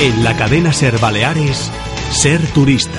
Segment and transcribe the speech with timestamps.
[0.00, 1.70] En la cadena Ser Baleares,
[2.10, 2.98] Ser Turista.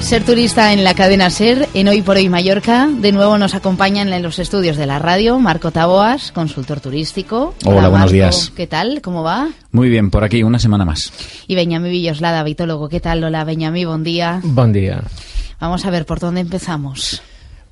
[0.00, 2.88] Ser turista en la cadena Ser, en Hoy por Hoy Mallorca.
[2.88, 7.54] De nuevo nos acompañan en los estudios de la radio Marco Taboas, consultor turístico.
[7.66, 8.50] Hola, buenos días.
[8.56, 9.02] ¿Qué tal?
[9.02, 9.50] ¿Cómo va?
[9.72, 11.12] Muy bien, por aquí, una semana más.
[11.46, 12.88] Y Beñamí Villoslada, vitólogo.
[12.88, 13.22] ¿Qué tal?
[13.22, 14.40] Hola, Beñamí, buen día.
[14.42, 15.02] Buen día.
[15.60, 17.22] Vamos a ver, ¿por dónde empezamos?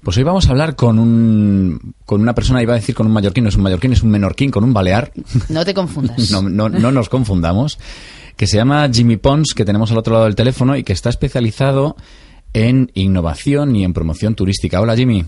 [0.03, 3.13] Pues hoy vamos a hablar con un con una persona, iba a decir con un
[3.13, 5.13] mallorquín, no es un mallorquín, es un menorquín, con un balear.
[5.49, 6.31] No te confundas.
[6.31, 7.79] no, no, no nos confundamos.
[8.37, 11.11] Que se llama Jimmy Pons, que tenemos al otro lado del teléfono y que está
[11.11, 11.97] especializado
[12.53, 14.81] en innovación y en promoción turística.
[14.81, 15.25] Hola, Jimmy.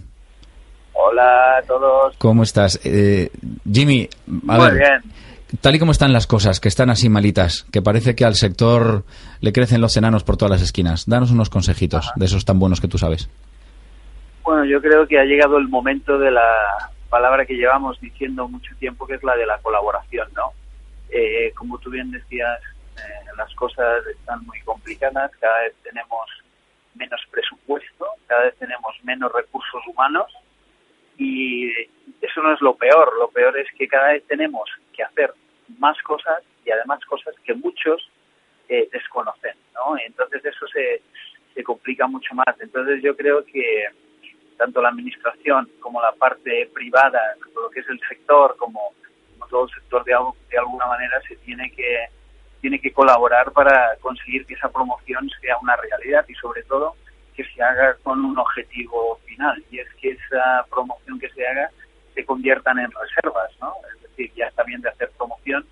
[0.92, 2.14] Hola a todos.
[2.18, 2.78] ¿Cómo estás?
[2.84, 3.30] Eh,
[3.70, 4.08] Jimmy,
[4.46, 5.12] a Muy ver, bien.
[5.60, 9.04] tal y como están las cosas, que están así malitas, que parece que al sector
[9.40, 11.04] le crecen los enanos por todas las esquinas.
[11.06, 13.28] Danos unos consejitos de esos tan buenos que tú sabes.
[14.50, 18.74] Bueno, yo creo que ha llegado el momento de la palabra que llevamos diciendo mucho
[18.80, 20.50] tiempo, que es la de la colaboración, ¿no?
[21.08, 22.60] Eh, como tú bien decías,
[22.96, 26.28] eh, las cosas están muy complicadas, cada vez tenemos
[26.96, 30.26] menos presupuesto, cada vez tenemos menos recursos humanos
[31.16, 31.70] y
[32.20, 35.32] eso no es lo peor, lo peor es que cada vez tenemos que hacer
[35.78, 38.10] más cosas y además cosas que muchos
[38.68, 39.96] eh, desconocen, ¿no?
[40.04, 41.02] Entonces eso se,
[41.54, 42.60] se complica mucho más.
[42.60, 43.86] Entonces yo creo que
[44.60, 47.18] tanto la administración como la parte privada,
[47.56, 48.78] lo que es el sector como,
[49.38, 52.06] como todo el sector de, algo- de alguna manera se tiene que
[52.60, 56.94] tiene que colaborar para conseguir que esa promoción sea una realidad y sobre todo
[57.34, 61.70] que se haga con un objetivo final y es que esa promoción que se haga
[62.14, 63.72] se conviertan en reservas, ¿no?
[63.96, 65.64] Es decir, ya está bien de hacer promoción,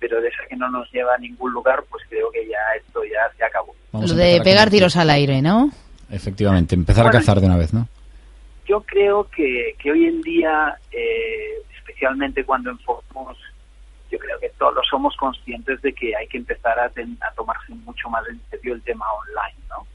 [0.00, 3.04] pero de esa que no nos lleva a ningún lugar, pues creo que ya esto
[3.04, 3.72] ya se acabó.
[3.92, 5.70] Vamos Lo de pegar tiros al aire, ¿no?
[6.10, 7.86] Efectivamente, empezar Bueno, a cazar de una vez, ¿no?
[8.66, 13.38] Yo creo que, que hoy en día, eh, especialmente cuando enfocamos,
[14.10, 17.74] yo creo que todos somos conscientes de que hay que empezar a, ten- a tomarse
[17.74, 19.86] mucho más en serio el tema online, ¿no?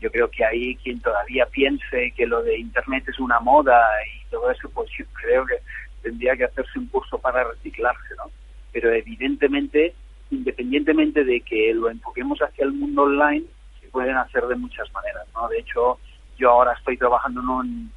[0.00, 3.82] Yo creo que ahí quien todavía piense que lo de Internet es una moda
[4.14, 5.54] y todo eso, pues yo creo que
[6.02, 8.30] tendría que hacerse un curso para reciclarse, ¿no?
[8.72, 9.94] Pero evidentemente,
[10.30, 13.46] independientemente de que lo enfoquemos hacia el mundo online,
[13.80, 15.48] se pueden hacer de muchas maneras, ¿no?
[15.48, 15.98] De hecho,
[16.36, 17.92] yo ahora estoy trabajando en un,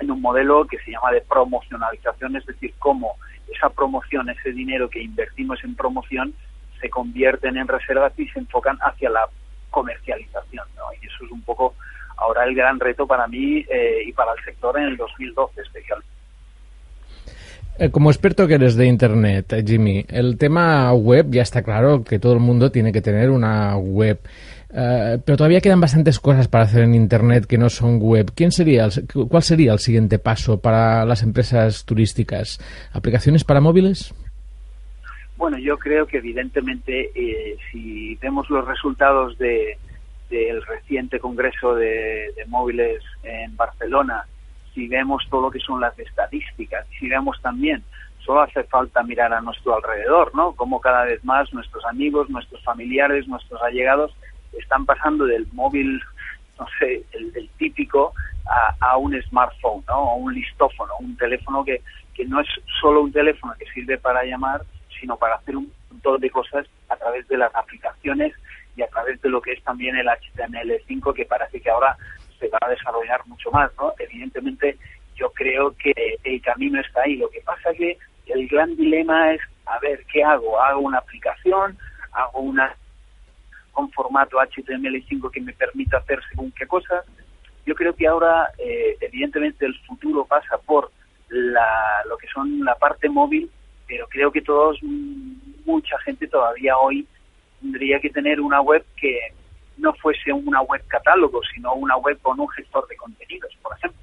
[0.00, 3.16] en un modelo que se llama de promocionalización, es decir, cómo
[3.52, 6.34] esa promoción, ese dinero que invertimos en promoción,
[6.80, 9.28] se convierten en reservas y se enfocan hacia la
[9.70, 10.66] comercialización.
[10.76, 10.84] ¿no?
[11.00, 11.74] Y eso es un poco
[12.16, 16.18] ahora el gran reto para mí eh, y para el sector en el 2012 especialmente.
[17.78, 22.02] Eh, Como experto que eres de Internet, eh, Jimmy, el tema web ya está claro
[22.02, 24.18] que todo el mundo tiene que tener una web.
[24.70, 28.32] Eh, pero todavía quedan bastantes cosas para hacer en Internet que no son web.
[28.34, 28.88] ¿Quién sería
[29.28, 32.58] ¿Cuál sería el siguiente paso para las empresas turísticas?
[32.92, 34.14] ¿Aplicaciones para móviles?
[35.36, 39.78] Bueno, yo creo que evidentemente eh, si vemos los resultados de,
[40.28, 44.24] del reciente Congreso de, de Móviles en Barcelona,
[44.74, 47.82] si vemos todo lo que son las estadísticas, si vemos también,
[48.18, 50.52] solo hace falta mirar a nuestro alrededor, ¿no?
[50.52, 54.12] Como cada vez más nuestros amigos, nuestros familiares, nuestros allegados
[54.52, 56.00] están pasando del móvil,
[56.58, 58.12] no sé, el, el típico,
[58.80, 59.98] a, un smartphone, ¿no?
[59.98, 61.82] O un listófono, un teléfono que,
[62.14, 62.48] que no es
[62.80, 64.62] solo un teléfono que sirve para llamar,
[65.00, 68.34] sino para hacer un montón de cosas a través de las aplicaciones
[68.76, 71.96] y a través de lo que es también el HTML5, que parece que ahora
[72.38, 73.92] se va a desarrollar mucho más, ¿no?
[73.98, 74.78] Evidentemente,
[75.16, 75.92] yo creo que
[76.24, 77.16] el camino está ahí.
[77.16, 80.60] Lo que pasa que el gran dilema es, a ver, ¿qué hago?
[80.60, 81.76] ¿Hago una aplicación?
[82.12, 82.74] ¿Hago una
[83.78, 87.04] con formato HTML5 que me permita hacer según qué cosas?
[87.64, 90.90] Yo creo que ahora, eh, evidentemente, el futuro pasa por
[91.30, 93.48] lo que son la parte móvil,
[93.86, 94.80] pero creo que todos,
[95.64, 97.06] mucha gente todavía hoy
[97.60, 99.16] tendría que tener una web que
[99.76, 103.98] no fuese una web catálogo, sino una web con un gestor de contenidos, por ejemplo.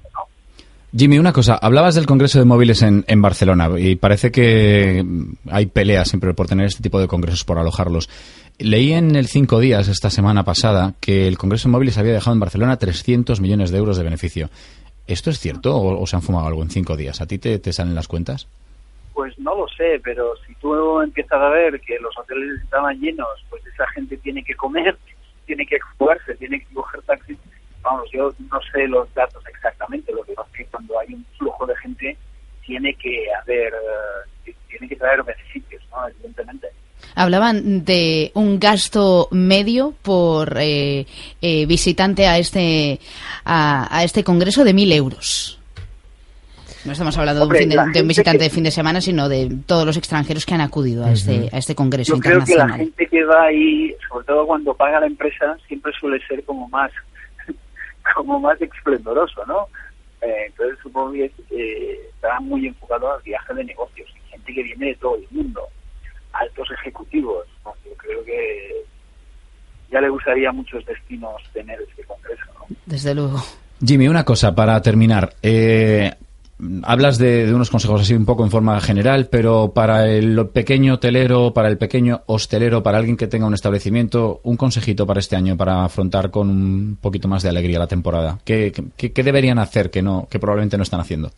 [0.96, 1.58] Jimmy, una cosa.
[1.60, 5.04] Hablabas del Congreso de Móviles en, en Barcelona y parece que
[5.50, 8.08] hay peleas siempre por tener este tipo de congresos, por alojarlos.
[8.58, 12.40] Leí en el Cinco Días esta semana pasada que el Congreso Móviles había dejado en
[12.40, 14.48] Barcelona 300 millones de euros de beneficio.
[15.06, 17.20] ¿Esto es cierto o, se han fumado algo en cinco días?
[17.20, 18.48] ¿A ti te, te salen las cuentas?
[19.12, 23.28] Pues no lo sé, pero si tú empiezas a ver que los hoteles estaban llenos,
[23.50, 24.96] pues esa gente tiene que comer,
[25.46, 27.38] tiene que jugarse, tiene que coger taxis.
[27.82, 31.26] Vamos, yo no sé los datos exactamente, lo que pasa es que cuando hay un
[31.36, 32.16] flujo de gente
[32.64, 33.74] tiene que haber,
[34.46, 36.08] eh, tiene que traer beneficios, ¿no?
[36.08, 36.68] Evidentemente.
[37.16, 41.06] Hablaban de un gasto medio por eh,
[41.40, 43.00] eh, visitante a este
[43.44, 45.58] a, a este congreso de mil euros.
[46.86, 50.46] No estamos hablando de, un visitante de fin de semana, sino de todos los extranjeros
[50.46, 52.44] que han acudido a, este, a este congreso Yo internacional.
[52.46, 56.24] creo que la gente que va ahí, sobre todo cuando paga la empresa, siempre suele
[56.28, 56.92] ser como más,
[58.14, 59.66] como más esplendoroso, ¿no?
[60.22, 64.08] Eh, entonces supongo que eh, está muy enfocado al viaje de negocios.
[64.30, 65.62] Gente que viene de todo el mundo,
[66.40, 67.46] altos ejecutivos.
[67.64, 68.84] Yo creo que
[69.90, 72.44] ya le gustaría a muchos destinos tener este congreso.
[72.54, 72.76] ¿no?
[72.86, 73.42] Desde luego.
[73.84, 75.34] Jimmy, una cosa para terminar.
[75.42, 76.10] Eh,
[76.82, 81.52] hablas de, unos consejos así un poco en forma general, pero para el pequeño hotelero,
[81.52, 85.56] para el pequeño hostelero, para alguien que tenga un establecimiento, un consejito para este año
[85.56, 88.38] para afrontar con un poquito más de alegría la temporada.
[88.44, 91.30] ¿Qué, qué, deberían hacer que no que probablemente no están haciendo?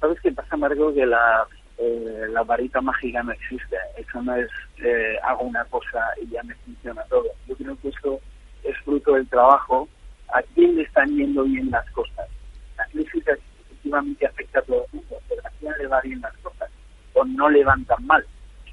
[0.00, 0.92] ¿Sabes qué pasa, Marco?
[0.92, 1.46] Que la,
[1.80, 3.76] eh, la varita mágica no existe.
[3.96, 4.50] Eso no es
[4.82, 7.24] eh, hago una cosa y ya me funciona todo.
[7.46, 8.20] Yo creo que eso
[8.62, 9.88] es fruto del trabajo.
[10.32, 12.28] ¿A quién le están yendo bien las cosas?
[12.76, 16.36] La crisis efectivamente afecta a todo el mundo, pero a quién le va bien las
[16.38, 16.70] cosas
[17.14, 18.24] o no le van tan mal.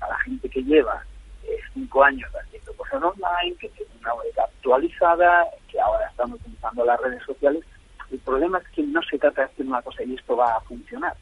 [0.02, 1.02] A la gente que lleva
[1.44, 6.84] eh, cinco años haciendo cosas online, que tiene una web actualizada, que ahora están utilizando
[6.84, 7.64] las redes sociales.
[8.12, 10.62] El problema es que no se trata de hacer una cosa y esto va a
[10.62, 11.16] funcionar.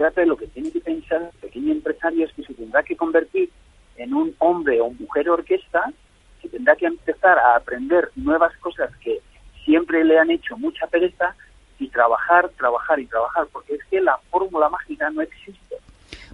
[0.00, 2.96] Trata de lo que tiene que pensar el pequeño empresario es que se tendrá que
[2.96, 3.50] convertir
[3.98, 5.92] en un hombre o mujer orquesta
[6.40, 9.20] que tendrá que empezar a aprender nuevas cosas que
[9.62, 11.34] siempre le han hecho mucha pereza
[11.78, 15.76] y trabajar, trabajar y trabajar, porque es que la fórmula mágica no existe.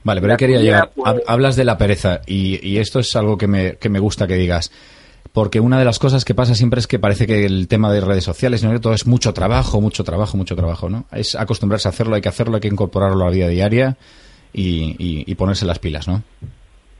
[0.04, 0.92] Vale, pero quería llegar.
[1.26, 4.70] Hablas de la pereza y, esto es algo que me, que me gusta que digas.
[5.36, 8.00] Porque una de las cosas que pasa siempre es que parece que el tema de
[8.00, 8.80] redes sociales, ¿no?
[8.80, 11.04] todo es mucho trabajo, mucho trabajo, mucho trabajo, ¿no?
[11.12, 13.98] Es acostumbrarse a hacerlo, hay que hacerlo, hay que incorporarlo a la vida diaria
[14.54, 16.22] y, ponerse las pilas, ¿no?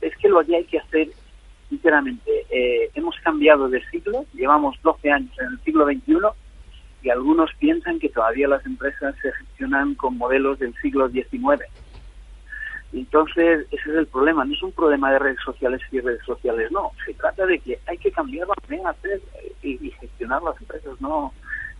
[0.01, 1.07] es que lo que hay que hacer,
[1.67, 6.17] sinceramente, eh, hemos cambiado de siglo, llevamos 12 años en el siglo XXI
[7.01, 11.63] y algunos piensan que todavía las empresas se gestionan con modelos del siglo XIX.
[12.93, 14.45] Entonces, ese es el problema.
[14.45, 16.91] No es un problema de redes sociales y redes sociales, no.
[17.05, 20.59] Se trata de que hay que cambiar la manera de hacer eh, y, gestionar las
[20.61, 20.99] empresas.
[21.01, 21.33] No,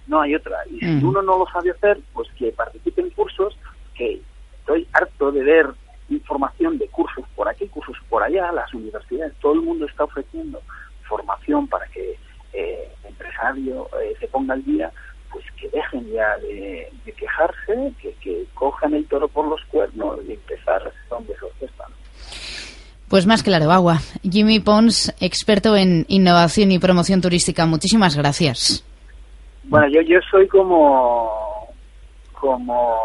[0.07, 0.57] no hay otra.
[0.69, 3.57] Y si uno no lo sabe hacer, pues que participe en cursos,
[3.95, 4.21] que
[4.59, 5.67] estoy harto de ver
[6.09, 10.61] información de cursos por aquí, cursos por allá, las universidades, todo el mundo está ofreciendo
[11.07, 12.17] formación para que
[12.53, 14.91] eh, el empresario eh, se ponga al día,
[15.59, 21.33] que dejen ya de, quejarse, que, cojan el toro por los cuernos y empezar donde
[21.59, 21.87] se están.
[23.07, 23.99] Pues más claro, agua.
[24.21, 28.83] Jimmy Pons, experto en innovación y promoción turística, muchísimas gracias.
[29.63, 31.67] Bueno, yo, yo soy como,
[32.33, 32.97] como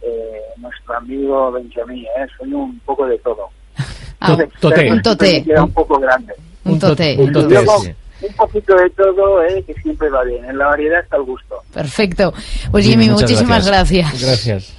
[0.00, 2.26] eh, nuestro amigo Benjamín, ¿eh?
[2.38, 3.48] soy un poco de todo.
[4.24, 4.92] Ah, un tote.
[4.92, 5.44] Un tote.
[5.60, 6.32] un poco grande.
[6.62, 7.16] Un tote.
[7.18, 7.96] Un, tote, un
[8.30, 9.62] poquito de todo, ¿eh?
[9.66, 10.44] que siempre va bien.
[10.44, 11.56] En la variedad está el gusto.
[11.72, 12.32] Perfecto.
[12.70, 14.22] Pues Jimmy, muchísimas gracias.
[14.22, 14.74] Gracias.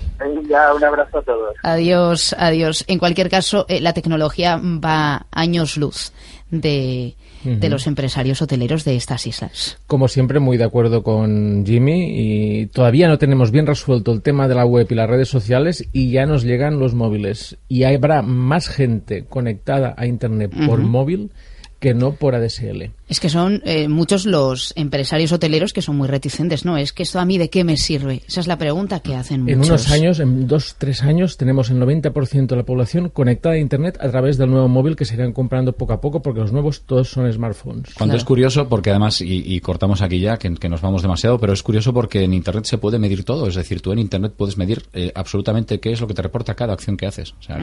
[0.48, 1.56] Ya, un abrazo a todos.
[1.64, 2.86] Adiós, adiós.
[2.88, 6.14] En cualquier caso, eh, la tecnología va años luz
[6.50, 9.78] de, de los empresarios hoteleros de estas islas.
[9.88, 14.48] Como siempre, muy de acuerdo con Jimmy y todavía no tenemos bien resuelto el tema
[14.48, 18.22] de la web y las redes sociales y ya nos llegan los móviles y habrá
[18.22, 21.32] más gente conectada a Internet por móvil
[21.80, 22.92] que no por ADSL.
[23.14, 26.78] Es que son eh, muchos los empresarios hoteleros que son muy reticentes, ¿no?
[26.78, 28.24] Es que esto a mí de qué me sirve.
[28.28, 29.54] Esa es la pregunta que hacen muchos.
[29.54, 33.60] En unos años, en dos, tres años, tenemos el 90% de la población conectada a
[33.60, 36.52] Internet a través del nuevo móvil que se irán comprando poco a poco porque los
[36.52, 37.94] nuevos todos son smartphones.
[37.94, 41.62] Cuando es curioso, porque además, y, cortamos aquí ya, que, nos vamos demasiado, pero es
[41.62, 43.46] curioso porque en Internet se puede medir todo.
[43.48, 46.56] Es decir, tú en Internet puedes medir eh, absolutamente qué es lo que te reporta
[46.56, 47.36] cada acción que haces.
[47.40, 47.60] O sea,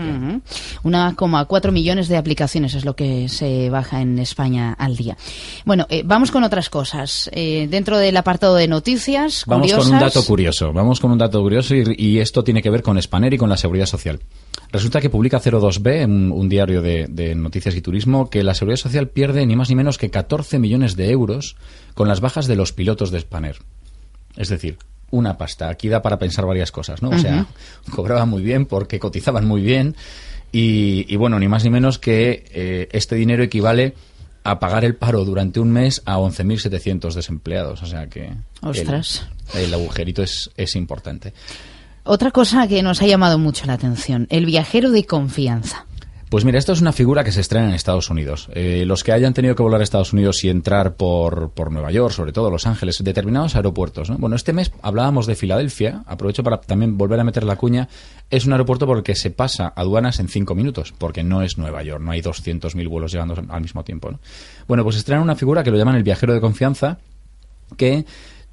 [0.84, 5.16] Una coma cuatro millones de aplicaciones es lo que se baja en España al día.
[5.64, 7.30] Bueno, eh, vamos con otras cosas.
[7.32, 9.44] Eh, dentro del apartado de noticias.
[9.46, 10.72] Vamos con un dato curioso.
[10.72, 13.56] Vamos con un dato curioso y, esto tiene que ver con Spanair y con la
[13.56, 14.20] seguridad social.
[14.72, 18.78] Resulta que publica 02B, un, un diario de, de, noticias y turismo, que la seguridad
[18.78, 21.56] social pierde ni más ni menos que 14 millones de euros
[21.94, 23.56] con las bajas de los pilotos de Spanair.
[24.36, 24.78] Es decir,
[25.10, 25.68] una pasta.
[25.68, 27.10] Aquí da para pensar varias cosas, ¿no?
[27.10, 27.46] O sea,
[27.94, 29.96] cobraban muy bien porque cotizaban muy bien
[30.52, 33.94] y, bueno, ni más ni menos que eh, este dinero equivale
[34.44, 37.82] a pagar el paro durante un mes a 11.700 desempleados.
[37.82, 38.32] O sea que
[38.62, 39.26] Ostras.
[39.54, 41.32] El, agujerito es, es importante.
[42.04, 45.86] Otra cosa que nos ha llamado mucho la atención, el viajero de confianza.
[46.30, 48.48] Pues mira, esto es una figura que se estrena en Estados Unidos.
[48.54, 51.90] Eh, los que hayan tenido que volar a Estados Unidos y entrar por, por Nueva
[51.90, 54.16] York, sobre todo Los Ángeles, determinados aeropuertos.
[54.16, 57.88] Bueno, este mes hablábamos de Filadelfia, aprovecho para también volver a meter la cuña,
[58.30, 61.58] es un aeropuerto por el que se pasa aduanas en cinco minutos, porque no es
[61.58, 64.16] Nueva York, no hay 200.000 vuelos llegando al mismo tiempo.
[64.68, 66.98] Bueno, pues estrena una figura que lo llaman el viajero de confianza,
[67.76, 68.04] que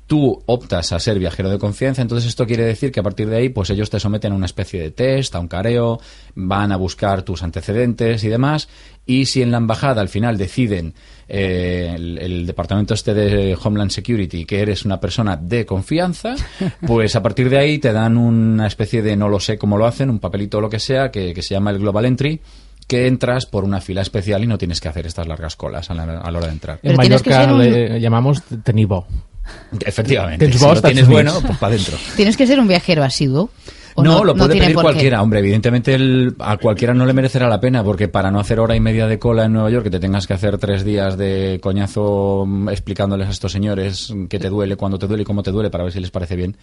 [0.08, 3.38] tú optas a ser viajero de confianza, entonces esto quiere decir que a partir de
[3.38, 6.00] ahí, pues ellos te someten a una especie de test, a un careo,
[6.34, 8.70] van a buscar tus antecedentes y demás,
[9.06, 10.94] y si en la embajada al final deciden
[11.28, 16.36] eh, el, el, departamento este de Homeland Security que eres una persona de confianza,
[16.88, 19.86] pues a partir de ahí te dan una especie de no lo sé cómo lo
[19.86, 22.40] hacen, un papelito o lo que sea, que, que se llama el Global Entry
[22.88, 25.94] que entras por una fila especial y no tienes que hacer estas largas colas a
[25.94, 26.80] la, a la hora de entrar.
[26.82, 29.06] En Pero Mallorca un- le llamamos tenibo.
[29.86, 30.46] Efectivamente.
[30.46, 31.98] Tens si vos, lo tienes bueno, pues para adentro.
[32.16, 33.50] ¿Tienes que ser un viajero asiduo?
[33.96, 35.22] ¿O No, lo puede tiene pedir cualquiera.
[35.24, 38.76] Hombre, evidentemente el- a cualquiera no le merecerá la pena porque para no hacer hora
[38.76, 41.60] y media de cola en Nueva York, que te tengas que hacer tres días de
[41.64, 45.50] coñazo mm, explicándoles a estos señores qué te duele, cuándo te duele y cómo te
[45.52, 46.56] duele para ver si les parece bien.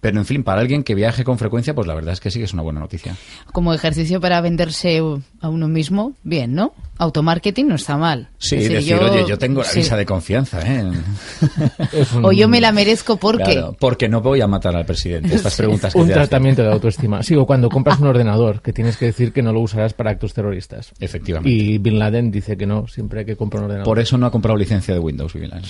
[0.00, 2.38] Pero en fin, para alguien que viaje con frecuencia, pues la verdad es que sí
[2.38, 3.16] que es una buena noticia.
[3.52, 5.00] Como ejercicio para venderse
[5.40, 6.72] a uno mismo, bien, ¿no?
[6.96, 8.28] Automarketing no está mal.
[8.38, 9.80] Sí, Es decir, oye, yo tengo la sí.
[9.80, 10.84] visa de confianza, ¿eh?
[12.14, 13.52] Un, O yo me la merezco porque...
[13.52, 15.34] Claro, porque no voy a matar al presidente.
[15.34, 16.22] Estas preguntas que un te hacen.
[16.28, 17.22] tratamiento de autoestima.
[17.22, 20.10] Sí, o cuando compras un ordenador, que tienes que decir que no lo usarás para
[20.10, 20.92] actos terroristas.
[21.00, 21.50] Efectivamente.
[21.50, 23.86] Y Bin Laden dice que no, siempre hay que comprar un ordenador.
[23.86, 25.62] Por eso no ha comprado licencia de Windows, Vivian.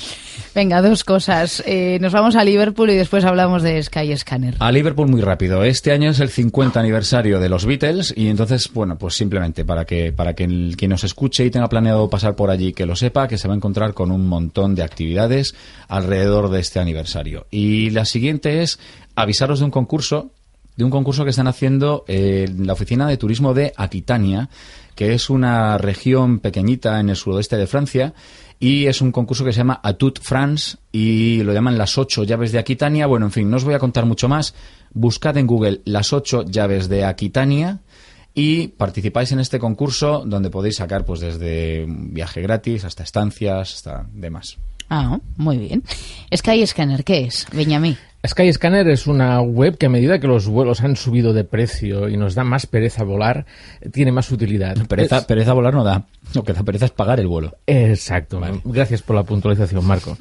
[0.54, 1.62] Venga, dos cosas.
[1.66, 3.78] Eh, nos vamos a Liverpool y después hablamos de
[4.61, 5.64] A Liverpool muy rápido.
[5.64, 9.85] Este año es el 50 aniversario de los Beatles y entonces, bueno, pues simplemente para
[9.85, 13.26] que para que quien nos escuche y tenga planeado pasar por allí que lo sepa,
[13.26, 15.54] que se va a encontrar con un montón de actividades
[15.88, 17.47] alrededor de este aniversario.
[17.50, 18.78] Y la siguiente es
[19.16, 20.33] avisaros de un concurso
[20.76, 24.49] de un concurso que están haciendo eh, la oficina de turismo de Aquitania,
[24.95, 28.14] que es una región pequeñita en el suroeste de Francia
[28.61, 32.52] y es un concurso que se llama Atut France y lo llaman las ocho llaves
[32.52, 33.07] de Aquitania.
[33.07, 34.54] Bueno, en fin, no os voy a contar mucho más.
[34.93, 37.81] Buscad en Google las ocho llaves de Aquitania
[38.33, 44.07] y participáis en este concurso donde podéis sacar pues desde viaje gratis hasta estancias, hasta
[44.12, 44.59] demás.
[44.91, 45.83] Ah, muy bien.
[46.35, 47.97] Skyscanner, ¿qué es, Benjamín?
[48.26, 52.17] Skyscanner es una web que a medida que los vuelos han subido de precio y
[52.17, 53.45] nos da más pereza volar,
[53.93, 54.76] tiene más utilidad.
[54.87, 56.07] Pereza, Es- pereza volar no da.
[56.35, 57.55] Lo que da pereza es pagar el vuelo.
[57.67, 58.41] Exacto.
[58.64, 60.17] Gracias por la puntualización, Marco.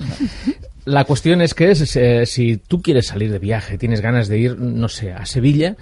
[0.85, 4.37] La cuestión es que es, eh, si tú quieres salir de viaje, tienes ganas de
[4.37, 5.77] ir, no sé, a Sevilla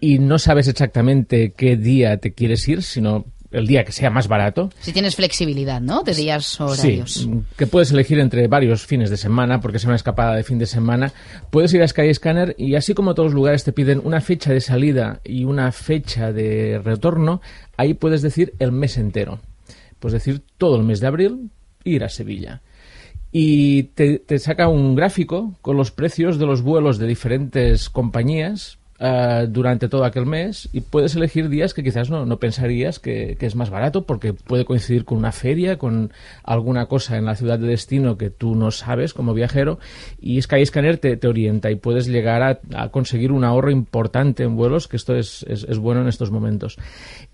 [0.00, 3.24] y no sabes exactamente qué día te quieres ir, sino
[3.56, 6.02] el día que sea más barato, Si tienes flexibilidad, ¿no?
[6.02, 7.26] De días Sí, horarios.
[7.26, 10.58] mm, que puedes elegir entre varios fines de semana, porque sea una escapada de fin
[10.58, 11.12] de semana.
[11.50, 14.60] Puedes ir a Skyscanner y así como todos los lugares te piden una fecha de
[14.60, 17.40] salida y una fecha de retorno,
[17.76, 19.40] ahí puedes decir el mes entero.
[19.98, 21.50] Puedes decir todo el mes de abril,
[21.84, 22.60] ir a Sevilla.
[23.32, 28.78] Y te, te saca un gráfico con los precios de los vuelos de diferentes compañías
[28.98, 33.36] eh, durante todo aquel mes y puedes elegir días que quizás no, no pensarías que,
[33.38, 36.12] que es más barato porque puede coincidir con una feria, con
[36.42, 39.78] alguna cosa en la ciudad de destino que tú no sabes como viajero
[40.18, 44.56] y Skyscanner te, te orienta y puedes llegar a, a conseguir un ahorro importante en
[44.56, 46.78] vuelos, que esto es, es, es bueno en estos momentos.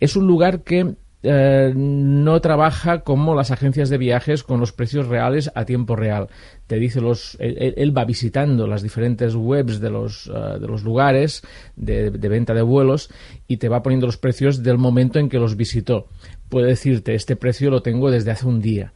[0.01, 5.07] Es un lugar que eh, no trabaja como las agencias de viajes con los precios
[5.07, 6.29] reales a tiempo real.
[6.67, 10.83] Te dice los, él, él va visitando las diferentes webs de los, eh, de los
[10.83, 11.43] lugares
[11.77, 13.11] de, de venta de vuelos
[13.47, 16.09] y te va poniendo los precios del momento en que los visitó.
[16.49, 18.93] Puede decirte, este precio lo tengo desde hace un día.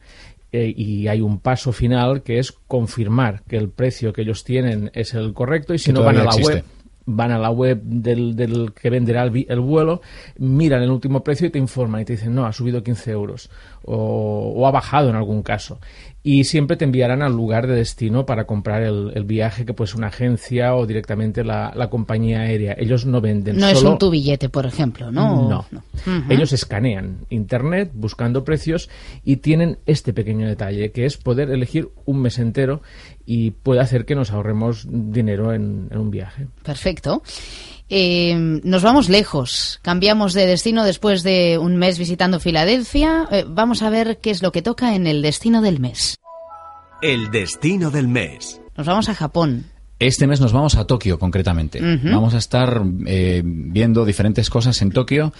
[0.51, 4.91] Eh, y hay un paso final que es confirmar que el precio que ellos tienen
[4.93, 6.63] es el correcto y si Que no van a la web.
[7.07, 10.01] Van a la web del, del que venderá el, el vuelo,
[10.37, 13.49] miran el último precio y te informan y te dicen, no, ha subido 15 euros
[13.83, 15.79] o, o ha bajado en algún caso.
[16.21, 19.87] Y siempre te enviarán al lugar de destino para comprar el, el viaje, que puede
[19.87, 22.75] ser una agencia o directamente la, la compañía aérea.
[22.77, 25.65] Ellos no venden No es un tu billete, por ejemplo, ¿no?
[25.71, 25.83] no.
[26.29, 28.89] Ellos escanean Internet buscando precios
[29.23, 32.81] y tienen este pequeño detalle, que es poder elegir un mes entero
[33.27, 36.47] y puede hacer que nos ahorremos dinero en- en un viaje.
[36.63, 37.21] Perfecto.
[37.89, 39.79] Eh, nos vamos lejos.
[39.81, 43.27] Cambiamos de destino después de un mes visitando Filadelfia.
[43.31, 46.15] Eh, vamos a ver qué es lo que toca en el destino del mes.
[47.01, 48.59] El destino del mes.
[48.75, 49.65] Nos vamos a Japón.
[49.99, 51.79] Este mes nos vamos a Tokio, concretamente.
[51.81, 55.33] Vamos a estar eh, viendo diferentes cosas en Tokio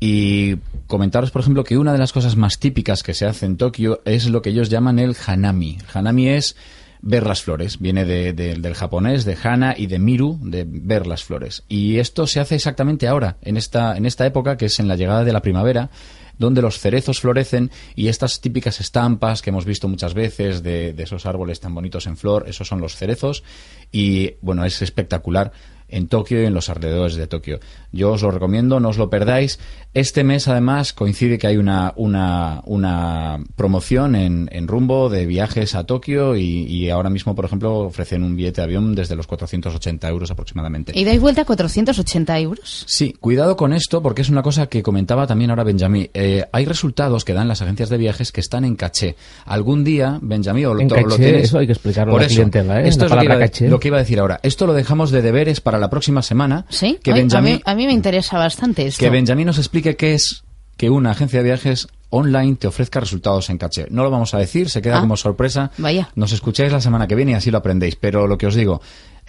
[0.00, 0.56] y
[0.86, 4.02] comentaros, por ejemplo, que una de las cosas más típicas que se hace en Tokio
[4.04, 5.78] es lo que ellos llaman el hanami.
[5.94, 6.56] Hanami es
[7.02, 7.78] ver las flores.
[7.80, 11.64] Viene de- de- del japonés, de hana y de miru, de ver las flores.
[11.68, 14.96] Y esto se hace exactamente ahora, en esta, en esta época, que es en la
[14.96, 15.90] llegada de la primavera,
[16.38, 21.02] donde los cerezos florecen y estas típicas estampas que hemos visto muchas veces de, de
[21.02, 23.44] esos árboles tan bonitos en flor, esos son los cerezos
[23.92, 25.52] y bueno, es espectacular
[25.92, 27.60] en Tokio y en los alrededores de Tokio.
[27.92, 29.58] Yo os lo recomiendo, no os lo perdáis.
[29.94, 35.74] Este mes, además, coincide que hay una, una, una promoción en, en rumbo de viajes
[35.74, 39.26] a Tokio y, y ahora mismo, por ejemplo, ofrecen un billete de avión desde los
[39.26, 40.92] 480 euros aproximadamente.
[40.94, 42.84] ¿Y dais vuelta a 480 euros?
[42.86, 46.08] Sí, cuidado con esto porque es una cosa que comentaba también ahora Benjamín.
[46.14, 49.16] Eh, hay resultados que dan las agencias de viajes que están en caché.
[49.44, 51.44] Algún día, Benjamín, o lo, En lo caché, tienes...
[51.44, 52.88] eso hay que explicarlo Por a la eso, clientela, ¿eh?
[52.88, 53.68] Esto La es lo que, palabra iba, caché.
[53.68, 54.40] lo que iba a decir ahora.
[54.42, 56.64] Esto lo dejamos de deberes para la próxima semana.
[56.70, 58.98] Sí, Que Oye, a, Benjamín, mí, a mí me interesa bastante esto.
[59.00, 60.44] que Benjamín nos explique qué es
[60.78, 63.86] que una agencia de viajes online te ofrezca resultados en caché.
[63.90, 65.70] No lo vamos a decir, se queda Ah, como sorpresa.
[65.78, 66.08] vaya.
[66.14, 67.96] Nos escucháis la semana que viene y así lo aprendéis.
[67.96, 68.80] Pero lo que os digo,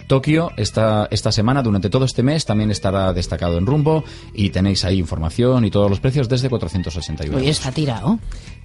[0.06, 4.84] Tokio esta, esta semana, durante todo este mes, también estará destacado en rumbo y tenéis
[4.84, 8.18] ahí información y todos los precios desde 481 Oye, está tirado.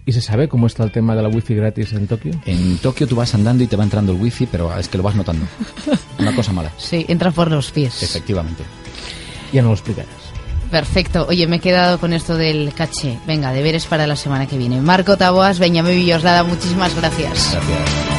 [0.06, 2.32] ¿Y se sabe cómo está el tema de la wifi gratis en Tokio?
[2.46, 5.04] En Tokio tú vas andando y te va entrando el wifi, pero es que lo
[5.04, 5.46] vas notando.
[6.20, 8.02] Una cosa mala, Sí, entra por los pies.
[8.02, 8.64] efectivamente.
[9.54, 10.10] Ya no lo explicarás.
[10.72, 11.26] Perfecto.
[11.28, 13.18] Oye, me he quedado con esto del caché.
[13.26, 14.80] Venga, deberes para la semana que viene.
[14.82, 17.52] Marco Taboas, Benjamín Villoslada, muchísimas gracias.
[17.52, 18.19] Gracias.